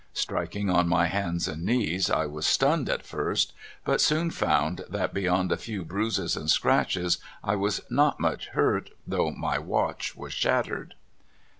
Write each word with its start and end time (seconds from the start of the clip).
Striking 0.15 0.67
on 0.67 0.87
my 0.87 1.05
hands 1.05 1.47
and 1.47 1.63
knees, 1.63 2.09
I 2.09 2.25
was 2.25 2.47
stunned 2.47 2.89
at 2.89 3.05
first, 3.05 3.53
but 3.85 4.01
soon 4.01 4.31
found 4.31 4.81
that 4.89 5.13
beyond 5.13 5.51
a 5.51 5.57
few 5.57 5.85
bruises 5.85 6.35
and 6.35 6.49
scratches 6.49 7.19
I 7.43 7.55
was 7.55 7.81
not 7.87 8.19
much 8.19 8.47
hurt, 8.47 8.89
though 9.05 9.29
my 9.29 9.59
watch 9.59 10.15
was 10.15 10.33
shattered. 10.33 10.95